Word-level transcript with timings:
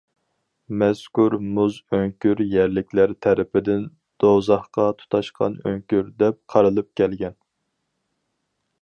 مەزكۇر 0.83 1.35
مۇز 1.57 1.77
ئۆڭكۈر 1.97 2.41
يەرلىكلەر 2.55 3.13
تەرىپىدىن« 3.27 3.85
دوزاخقا 4.25 4.89
تۇتاشقان 5.03 5.61
ئۆڭكۈر» 5.69 6.11
دەپ 6.25 6.43
قارىلىپ 6.55 6.93
كەلگەن. 7.03 7.41